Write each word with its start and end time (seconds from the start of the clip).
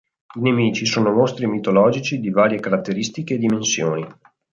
I 0.33 0.41
nemici 0.41 0.87
sono 0.87 1.11
mostri 1.11 1.45
mitologici 1.45 2.19
di 2.19 2.31
varie 2.31 2.59
caratteristiche 2.59 3.35
e 3.35 3.37
dimensioni. 3.37 4.03